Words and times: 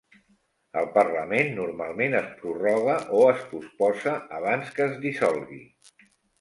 El 0.79 0.87
parlament 0.95 1.51
normalment 1.57 2.17
es 2.21 2.33
prorroga 2.41 2.97
o 3.19 3.21
es 3.35 3.45
posposa 3.53 4.17
abans 4.41 4.75
que 4.81 4.91
es 4.91 5.01
dissolgui. 5.07 5.65